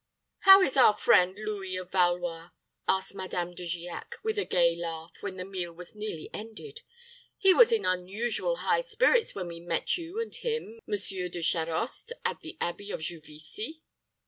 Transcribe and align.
"How 0.39 0.63
is 0.63 0.77
our 0.77 0.97
friend, 0.97 1.35
Louis 1.35 1.75
of 1.75 1.91
Valois?" 1.91 2.49
asked 2.87 3.13
Madame 3.13 3.53
De 3.53 3.67
Giac, 3.67 4.15
with 4.23 4.39
a 4.39 4.45
gay 4.45 4.75
laugh, 4.75 5.11
when 5.21 5.37
the 5.37 5.45
meal 5.45 5.71
was 5.73 5.93
nearly 5.93 6.27
ended. 6.33 6.81
"He 7.37 7.53
was 7.53 7.71
in 7.71 7.85
unusual 7.85 8.55
high 8.65 8.81
spirits 8.81 9.35
when 9.35 9.47
we 9.47 9.59
met 9.59 9.97
you 9.99 10.19
and 10.19 10.33
him, 10.35 10.79
Monsieur 10.87 11.29
De 11.29 11.43
Charost, 11.43 12.13
at 12.25 12.39
the 12.39 12.57
Abbey 12.59 12.89
of 12.89 13.01
Juvisy." 13.01 13.83